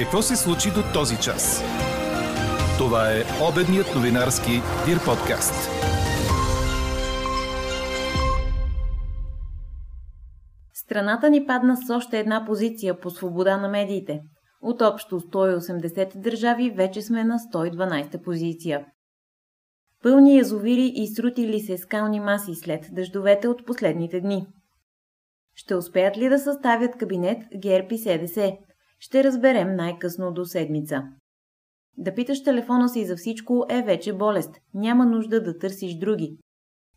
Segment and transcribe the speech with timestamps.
[0.00, 1.62] Какво се случи до този час?
[2.78, 4.50] Това е обедният новинарски
[4.86, 5.54] Дир подкаст.
[10.74, 14.20] Страната ни падна с още една позиция по свобода на медиите.
[14.62, 18.86] От общо 180 държави вече сме на 112 позиция.
[20.02, 24.46] Пълни язовири и срутили се скални маси след дъждовете от последните дни.
[25.54, 28.52] Ще успеят ли да съставят кабинет ГЕРБ и СДС?
[29.00, 31.02] Ще разберем най-късно до седмица.
[31.96, 34.50] Да питаш телефона си за всичко е вече болест.
[34.74, 36.36] Няма нужда да търсиш други.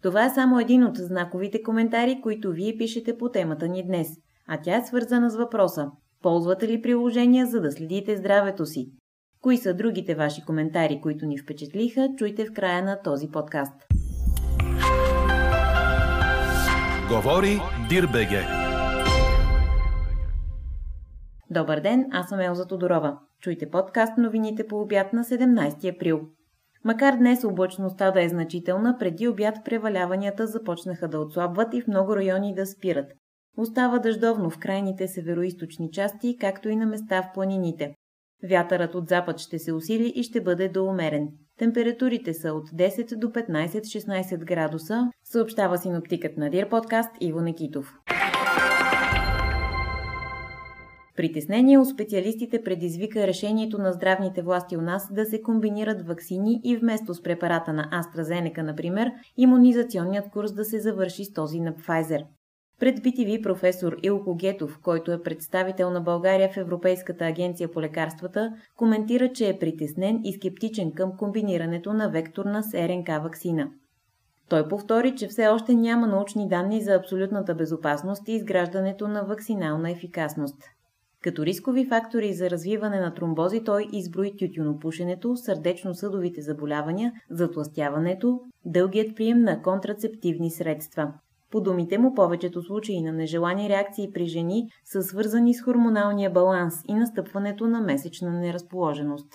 [0.01, 4.07] Това е само един от знаковите коментари, които вие пишете по темата ни днес.
[4.47, 5.91] А тя е свързана с въпроса.
[6.21, 8.91] Ползвате ли приложения, за да следите здравето си?
[9.41, 13.73] Кои са другите ваши коментари, които ни впечатлиха, чуйте в края на този подкаст.
[17.09, 17.59] Говори
[17.89, 18.62] Дирбеге.
[21.53, 23.17] Добър ден, аз съм Елза Тодорова.
[23.41, 26.21] Чуйте подкаст новините по обяд на 17 април.
[26.83, 32.15] Макар днес облачността да е значителна, преди обяд преваляванията започнаха да отслабват и в много
[32.15, 33.11] райони да спират.
[33.57, 37.95] Остава дъждовно в крайните североисточни части, както и на места в планините.
[38.49, 41.27] Вятърът от запад ще се усили и ще бъде доумерен.
[41.59, 47.93] Температурите са от 10 до 15-16 градуса, съобщава синоптикът на Дир подкаст Иво Некитов.
[51.17, 56.77] Притеснение у специалистите предизвика решението на здравните власти у нас да се комбинират вакцини и
[56.77, 62.23] вместо с препарата на AstraZeneca, например, иммунизационният курс да се завърши с този на Pfizer.
[62.79, 68.53] Пред BTV професор Илко Гетов, който е представител на България в Европейската агенция по лекарствата,
[68.75, 73.69] коментира, че е притеснен и скептичен към комбинирането на векторна с РНК вакцина.
[74.49, 79.91] Той повтори, че все още няма научни данни за абсолютната безопасност и изграждането на вакцинална
[79.91, 80.57] ефикасност.
[81.23, 89.41] Като рискови фактори за развиване на тромбози той изброи тютюнопушенето, сърдечно-съдовите заболявания, затластяването, дългият прием
[89.41, 91.13] на контрацептивни средства.
[91.51, 96.73] По думите му, повечето случаи на нежелани реакции при жени са свързани с хормоналния баланс
[96.87, 99.33] и настъпването на месечна неразположеност.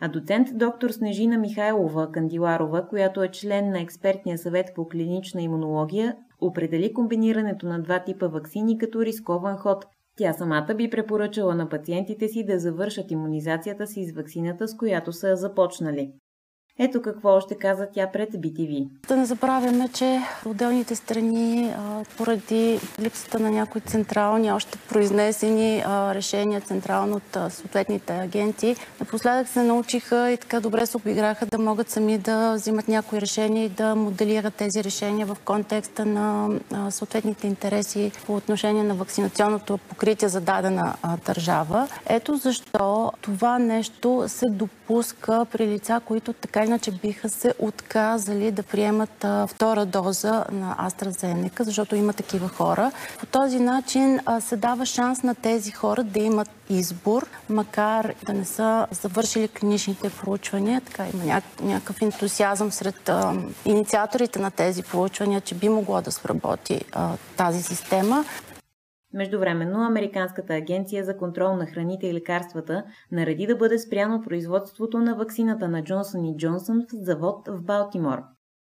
[0.00, 6.16] А доцент доктор Снежина Михайлова Кандиларова, която е член на експертния съвет по клинична имунология,
[6.40, 9.86] определи комбинирането на два типа вакцини като рискован ход.
[10.16, 15.12] Тя самата би препоръчала на пациентите си да завършат иммунизацията си с вакцината, с която
[15.12, 16.12] са започнали.
[16.78, 18.88] Ето какво още каза тя пред BTV.
[19.08, 21.74] Да не забравяме, че отделните страни,
[22.16, 30.30] поради липсата на някои централни, още произнесени решения централно от съответните агенти, напоследък се научиха
[30.30, 34.54] и така добре се обиграха да могат сами да взимат някои решения и да моделират
[34.54, 36.48] тези решения в контекста на
[36.90, 40.94] съответните интереси по отношение на вакцинационното покритие за дадена
[41.26, 41.88] държава.
[42.06, 48.62] Ето защо това нещо се допуска при лица, които така иначе биха се отказали да
[48.62, 52.90] приемат а, втора доза на AstraZeneca, защото има такива хора.
[53.20, 58.32] По този начин а, се дава шанс на тези хора да имат избор, макар да
[58.32, 60.80] не са завършили клиничните проучвания.
[60.80, 61.42] Така има ня...
[61.62, 63.34] някакъв ентусиазъм сред а,
[63.64, 66.80] инициаторите на тези проучвания, че би могло да сработи
[67.36, 68.24] тази система.
[69.16, 75.14] Междувременно Американската агенция за контрол на храните и лекарствата нареди да бъде спряно производството на
[75.14, 78.18] ваксината на Джонсън и Джонсън в завод в Балтимор.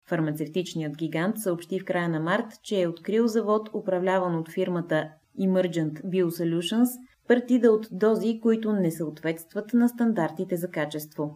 [0.08, 5.08] Фармацевтичният гигант съобщи в края на март, че е открил завод, управляван от фирмата
[5.40, 6.88] Emergent Biosolutions,
[7.28, 11.34] партида от дози, които не съответстват на стандартите за качество.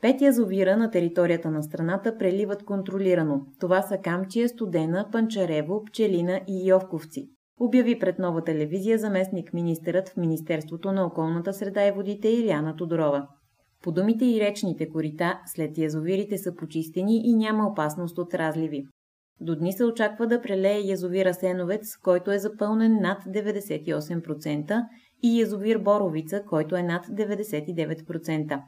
[0.00, 3.46] Пет язовира на територията на страната преливат контролирано.
[3.60, 7.28] Това са Камчия, Студена, Панчарево, Пчелина и Йовковци.
[7.60, 13.28] Обяви пред нова телевизия заместник министърът в Министерството на околната среда и водите Иляна Тодорова.
[13.82, 18.86] По думите и речните корита, след язовирите са почистени и няма опасност от разливи.
[19.40, 24.84] До дни се очаква да прелее язовира Сеновец, който е запълнен над 98%,
[25.22, 28.60] и язовир Боровица, който е над 99%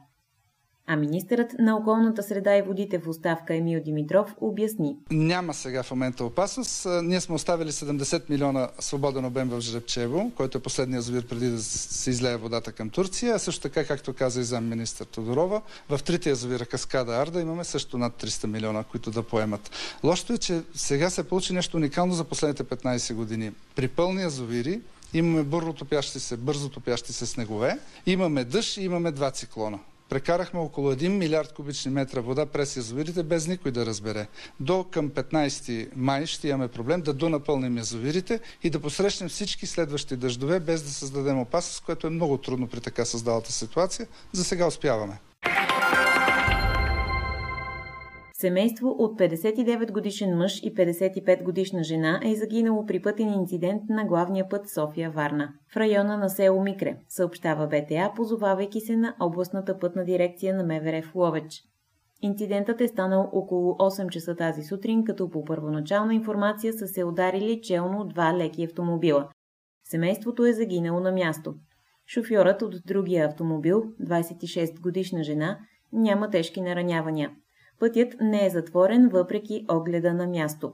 [0.91, 4.97] а министърът на околната среда и водите в оставка Емил Димитров обясни.
[5.11, 6.87] Няма сега в момента опасност.
[7.03, 11.61] Ние сме оставили 70 милиона свободен обем в Жребчево, който е последния язовир преди да
[11.61, 13.35] се излее водата към Турция.
[13.35, 17.63] А също така, както каза и зам министър Тодорова, в трите язовира Каскада Арда имаме
[17.63, 19.71] също над 300 милиона, които да поемат.
[20.03, 23.51] Лошото е, че сега се получи нещо уникално за последните 15 години.
[23.75, 24.81] При пълни язовири
[25.13, 29.79] имаме бързо топящи се, бързо топящи се снегове, имаме дъжд и имаме два циклона.
[30.09, 34.27] Прекарахме около 1 милиард кубични метра вода през язовирите, без никой да разбере.
[34.59, 40.15] До към 15 май ще имаме проблем да донапълним язовирите и да посрещнем всички следващи
[40.15, 44.07] дъждове, без да създадем опасност, което е много трудно при така създалата ситуация.
[44.31, 45.19] За сега успяваме.
[48.41, 54.05] Семейство от 59 годишен мъж и 55 годишна жена е загинало при пътен инцидент на
[54.05, 60.05] главния път София-Варна, в района на село Микре, съобщава БТА, позовавайки се на областната пътна
[60.05, 61.63] дирекция на МВР в Ловеч.
[62.21, 67.61] Инцидентът е станал около 8 часа тази сутрин, като по първоначална информация са се ударили
[67.61, 69.29] челно два леки автомобила.
[69.83, 71.55] Семейството е загинало на място.
[72.07, 75.59] Шофьорът от другия автомобил, 26 годишна жена,
[75.93, 77.31] няма тежки наранявания.
[77.79, 80.73] Пътят не е затворен, въпреки огледа на място.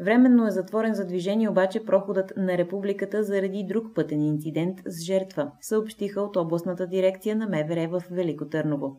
[0.00, 5.52] Временно е затворен за движение обаче проходът на републиката заради друг пътен инцидент с жертва,
[5.60, 8.96] съобщиха от областната дирекция на МВР в Велико Търново.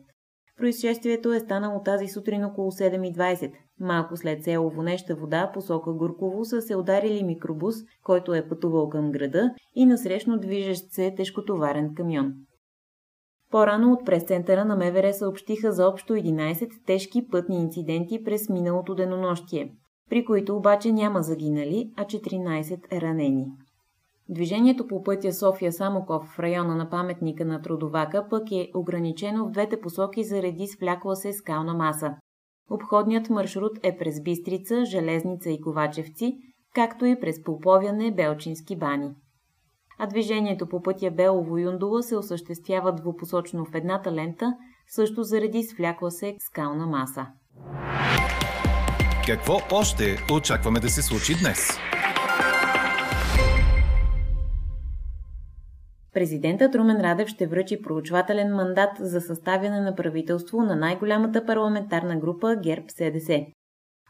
[0.58, 3.52] Происшествието е станало тази сутрин около 7.20.
[3.80, 9.12] Малко след село Вонеща вода, посока Гурково, са се ударили микробус, който е пътувал към
[9.12, 12.34] града и насрещно движещ се тежкотоварен камион.
[13.50, 19.72] По-рано от прес-центъра на МВР съобщиха за общо 11 тежки пътни инциденти през миналото денонощие,
[20.10, 23.46] при които обаче няма загинали, а 14 ранени.
[24.28, 29.80] Движението по пътя София-Самоков в района на паметника на Трудовака пък е ограничено в двете
[29.80, 32.14] посоки заради свлякла се скална маса.
[32.70, 36.38] Обходният маршрут е през Бистрица, Железница и Ковачевци,
[36.74, 39.14] както и през Поповяне, Белчински бани
[40.02, 44.54] а движението по пътя Белово-Юндула се осъществява двупосочно в едната лента,
[44.88, 47.26] също заради свлякла се скална маса.
[49.26, 51.68] Какво още очакваме да се случи днес?
[56.14, 62.46] Президентът Румен Радев ще връчи проучвателен мандат за съставяне на правителство на най-голямата парламентарна група
[62.46, 63.46] ГЕРБ-СДС.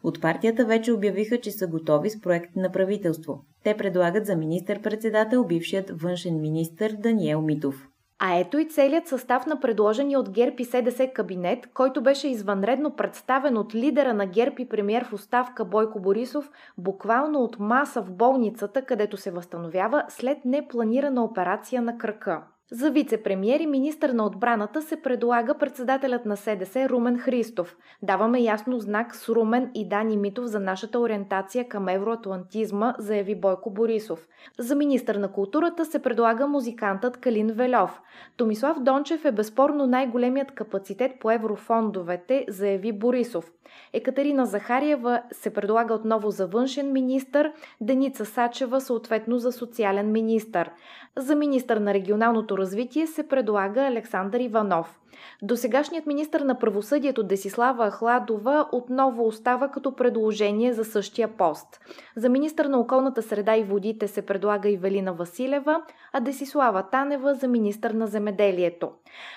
[0.02, 3.44] От партията вече обявиха, че са готови с проект на правителство.
[3.64, 7.88] Те предлагат за министър-председател бившият външен министр Даниел Митов.
[8.22, 12.96] А ето и целият състав на предложения от ГЕРБ и СДС кабинет, който беше извънредно
[12.96, 18.12] представен от лидера на ГЕРБ и премьер в оставка Бойко Борисов, буквално от маса в
[18.12, 22.42] болницата, където се възстановява след непланирана операция на кръка.
[22.72, 27.76] За вице-премьер и министър на отбраната се предлага председателят на СДС Румен Христов.
[28.02, 33.70] Даваме ясно знак с Румен и Дани Митов за нашата ориентация към евроатлантизма, заяви Бойко
[33.70, 34.28] Борисов.
[34.58, 38.00] За министър на културата се предлага музикантът Калин Велев.
[38.36, 43.52] Томислав Дончев е безспорно най-големият капацитет по еврофондовете, заяви Борисов.
[43.92, 50.70] Екатерина Захариева се предлага отново за външен министър, Деница Сачева съответно за социален министър.
[51.16, 55.00] За министър на регионалното развитие се предлага Александър Иванов.
[55.42, 61.80] Досегашният министр на правосъдието Десислава Ахладова отново остава като предложение за същия пост.
[62.16, 67.48] За министър на околната среда и водите се предлага Ивелина Василева, а Десислава Танева за
[67.48, 68.90] министър на земеделието.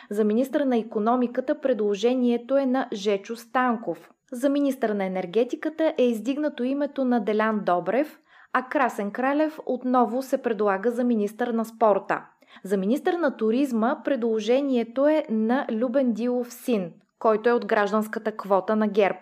[0.09, 4.09] За министър на економиката предложението е на Жечо Станков.
[4.31, 8.19] За министър на енергетиката е издигнато името на Делян Добрев,
[8.53, 12.21] а Красен Кралев отново се предлага за министър на спорта.
[12.63, 18.75] За министър на туризма предложението е на Любен Дилов син, който е от гражданската квота
[18.75, 19.19] на ГЕРБ.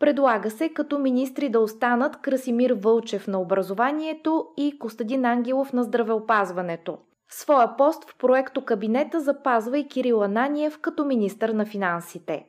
[0.00, 6.98] Предлага се като министри да останат Красимир Вълчев на образованието и Костадин Ангелов на здравеопазването.
[7.30, 12.46] Своя пост в проекто кабинета запазва и Кирил Ананиев като министър на финансите.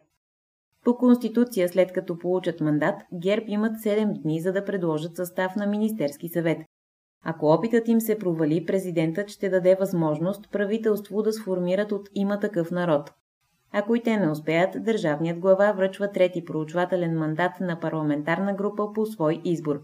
[0.86, 5.68] По Конституция, след като получат мандат, ГЕРБ имат 7 дни за да предложат състав на
[5.68, 6.58] Министерски съвет.
[7.24, 12.72] Ако опитът им се провали, президентът ще даде възможност правителство да сформират от има такъв
[12.72, 13.12] народ.
[13.74, 19.06] Ако и те не успеят, държавният глава връчва трети проучвателен мандат на парламентарна група по
[19.06, 19.82] свой избор.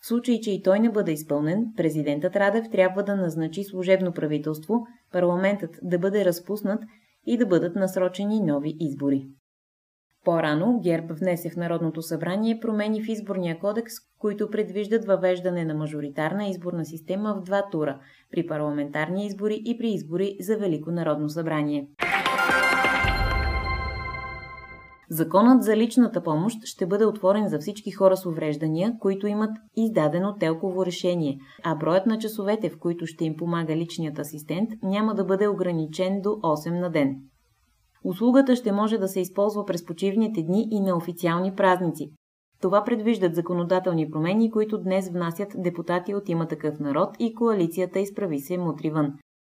[0.00, 4.86] В случай, че и той не бъде изпълнен, президентът Радев трябва да назначи служебно правителство,
[5.12, 6.82] парламентът да бъде разпуснат
[7.26, 9.28] и да бъдат насрочени нови избори.
[10.24, 16.46] По-рано ГЕРБ внесе в Народното събрание промени в изборния кодекс, които предвиждат въвеждане на мажоритарна
[16.46, 17.98] изборна система в два тура–
[18.30, 21.88] при парламентарни избори и при избори за Велико народно събрание.
[25.10, 30.34] Законът за личната помощ ще бъде отворен за всички хора с увреждания, които имат издадено
[30.34, 35.24] телково решение, а броят на часовете, в които ще им помага личният асистент, няма да
[35.24, 37.16] бъде ограничен до 8 на ден.
[38.04, 42.10] Услугата ще може да се използва през почивните дни и на официални празници.
[42.60, 48.40] Това предвиждат законодателни промени, които днес внасят депутати от има такъв народ и коалицията изправи
[48.40, 48.92] се мутри.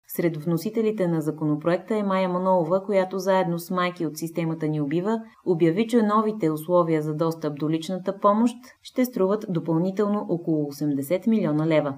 [0.08, 5.20] Сред вносителите на законопроекта е Майя Манолова, която заедно с майки от системата ни убива,
[5.46, 11.66] обяви, че новите условия за достъп до личната помощ ще струват допълнително около 80 милиона
[11.66, 11.94] лева.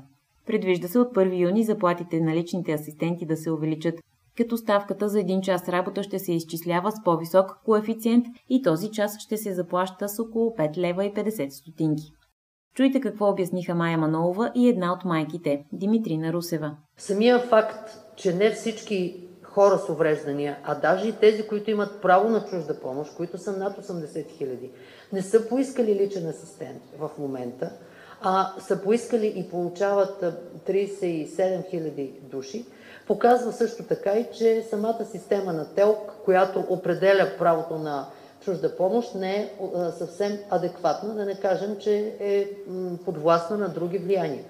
[0.47, 3.95] Предвижда се от 1 юни заплатите на личните асистенти да се увеличат,
[4.37, 9.19] като ставката за един час работа ще се изчислява с по-висок коефициент и този час
[9.19, 12.13] ще се заплаща с около 5 лева и 50 стотинки.
[12.75, 16.77] Чуйте какво обясниха Майя Манолова и една от майките– Димитрина Русева.
[16.97, 22.29] Самия факт, че не всички хора с увреждания, а даже и тези, които имат право
[22.29, 24.71] на чужда помощ, които са над 80 хиляди,
[25.13, 27.73] не са поискали личен асистент в момента,
[28.21, 30.25] а са поискали и получават
[30.69, 32.67] 37 хиляди души,
[33.07, 38.07] показва също така и, че самата система на ТЕЛК, която определя правото на
[38.41, 39.51] чужда помощ, не е
[39.99, 42.49] съвсем адекватна, да не кажем, че е
[43.05, 44.45] подвластна на други влияния.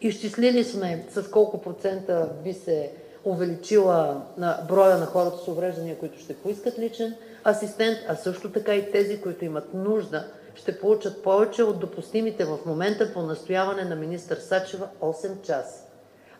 [0.00, 2.90] Изчислили сме с колко процента би се
[3.24, 7.14] увеличила на броя на хората с увреждания, които ще поискат личен
[7.46, 12.58] асистент, а също така и тези, които имат нужда, ще получат повече от допустимите в
[12.66, 15.84] момента по настояване на министър Сачева 8 часа.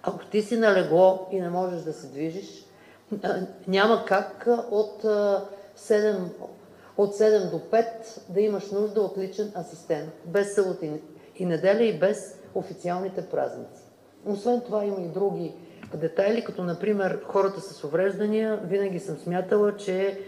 [0.02, 2.64] Ако ти си на легло и не можеш да се движиш,
[3.68, 6.16] няма как от 7,
[6.96, 7.84] от 7 до 5
[8.28, 10.86] да имаш нужда от личен асистент, без събота
[11.36, 13.82] и неделя и без официалните празници.
[14.26, 15.54] Освен това има и други
[15.94, 18.60] детайли, като например хората с увреждания.
[18.64, 20.20] Винаги съм смятала, че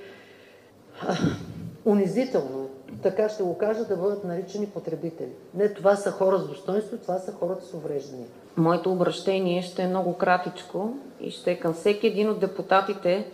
[1.84, 2.63] унизително,
[3.04, 5.32] така ще го кажа, да бъдат наричани потребители.
[5.54, 8.26] Не, това са хора с достоинство, това са хората с увреждания.
[8.56, 13.26] Моето обращение ще е много кратичко и ще е към всеки един от депутатите,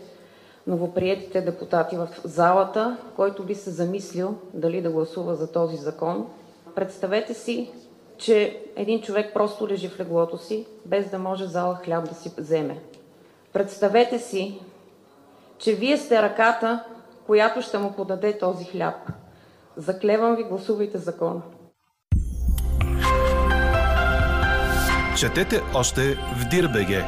[0.67, 6.27] новоприетите депутати в залата, който би се замислил дали да гласува за този закон.
[6.75, 7.73] Представете си,
[8.19, 12.33] че един човек просто лежи в леглото си, без да може зала хляб да си
[12.39, 12.81] вземе.
[13.53, 14.61] Представете си,
[15.59, 16.85] че вие сте ръката,
[17.27, 18.95] която ще му подаде този хляб.
[19.77, 21.43] Заклевам ви, гласувайте закона.
[25.19, 27.05] Четете още в Дирбеге.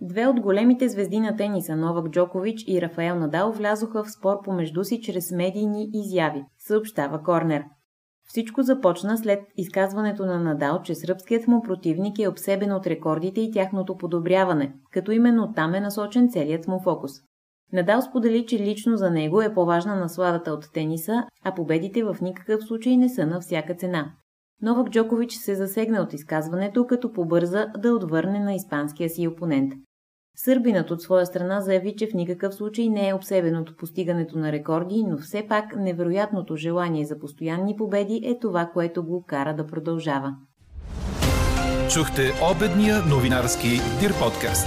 [0.00, 4.84] Две от големите звезди на тениса Новак Джокович и Рафаел Надал влязоха в спор помежду
[4.84, 7.64] си чрез медийни изяви, съобщава Корнер.
[8.28, 13.50] Всичко започна след изказването на Надал, че сръбският му противник е обсебен от рекордите и
[13.52, 17.12] тяхното подобряване, като именно там е насочен целият му фокус.
[17.72, 22.64] Надал сподели, че лично за него е по-важна насладата от тениса, а победите в никакъв
[22.64, 24.12] случай не са на всяка цена.
[24.62, 29.72] Новак Джокович се засегна от изказването, като побърза да отвърне на испанския си опонент.
[30.36, 34.52] Сърбинът от своя страна заяви, че в никакъв случай не е обсебен от постигането на
[34.52, 39.66] рекорди, но все пак невероятното желание за постоянни победи е това, което го кара да
[39.66, 40.34] продължава.
[41.90, 42.22] Чухте
[42.56, 43.68] обедния новинарски
[44.00, 44.66] Дир подкаст.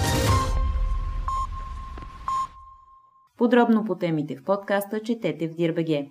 [3.37, 6.07] Подробно по темите в подкаста четете в Дирбеге.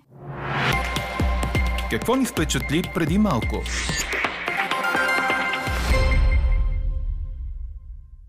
[1.91, 3.61] Какво ни впечатли преди малко?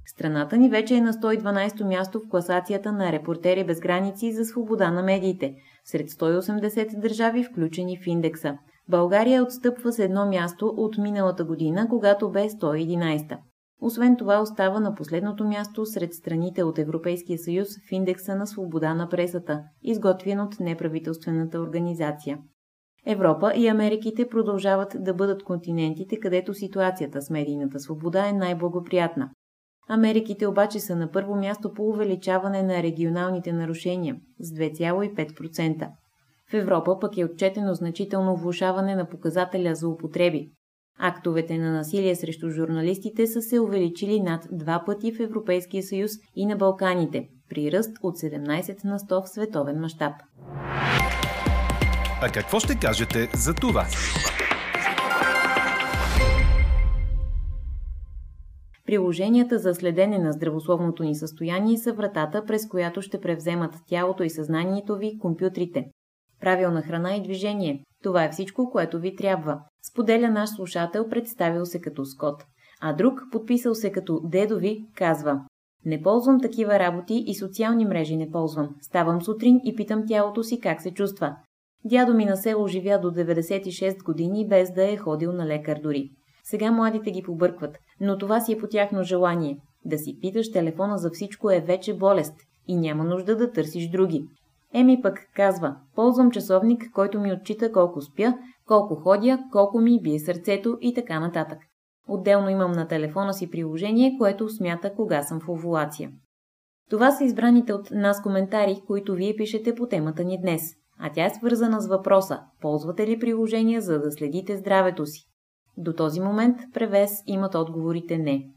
[0.06, 4.90] Страната ни вече е на 112-то място в класацията на Репортери без граници за свобода
[4.90, 8.58] на медиите, сред 180 държави, включени в индекса.
[8.88, 13.36] България отстъпва с едно място от миналата година, когато бе 111.
[13.80, 18.94] Освен това остава на последното място сред страните от Европейския съюз в индекса на свобода
[18.94, 22.38] на пресата, изготвен от неправителствената организация.
[23.06, 29.30] Европа и Америките продължават да бъдат континентите, където ситуацията с медийната свобода е най-благоприятна.
[29.88, 35.88] Америките обаче са на първо място по увеличаване на регионалните нарушения с 2,5%.
[36.50, 40.50] В Европа пък е отчетено значително влушаване на показателя за употреби.
[40.98, 46.46] Актовете на насилие срещу журналистите са се увеличили над два пъти в Европейския съюз и
[46.46, 50.12] на Балканите, при ръст от 17 на 100 в световен мащаб.
[52.22, 53.86] А какво ще кажете за това?
[58.86, 64.30] Приложенията за следене на здравословното ни състояние са вратата, през която ще превземат тялото и
[64.30, 65.84] съзнанието ви компютрите.
[66.40, 67.82] Правилна храна и движение.
[68.02, 69.60] Това е всичко, което ви трябва.
[69.90, 72.44] Споделя наш слушател, представил се като Скот.
[72.80, 75.40] А друг, подписал се като Дедови, казва
[75.84, 78.68] Не ползвам такива работи и социални мрежи не ползвам.
[78.80, 81.36] Ставам сутрин и питам тялото си как се чувства.
[81.84, 86.10] Дядо ми на село живя до 96 години, без да е ходил на лекар дори.
[86.44, 89.58] Сега младите ги побъркват, но това си е по тяхно желание.
[89.84, 92.34] Да си питаш телефона за всичко е вече болест
[92.68, 94.24] и няма нужда да търсиш други.
[94.74, 98.34] Еми пък казва, ползвам часовник, който ми отчита колко спя,
[98.66, 101.58] колко ходя, колко ми бие сърцето и така нататък.
[102.08, 106.10] Отделно имам на телефона си приложение, което смята кога съм в овулация.
[106.90, 110.62] Това са избраните от нас коментари, които вие пишете по темата ни днес,
[110.98, 115.20] а тя е свързана с въпроса ползвате ли приложения, за да следите здравето си?
[115.76, 118.50] До този момент превес имат отговорите не.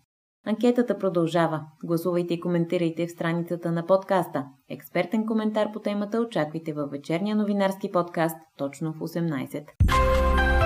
[0.46, 1.62] Анкетата продължава.
[1.84, 4.46] Гласувайте и коментирайте в страницата на подкаста.
[4.70, 9.64] Експертен коментар по темата очаквайте във вечерния новинарски подкаст точно в 18.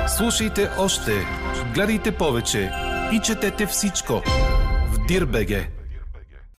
[0.08, 1.12] Слушайте още,
[1.74, 2.72] гледайте повече
[3.14, 4.14] и четете всичко
[4.94, 5.83] в Дирбеге.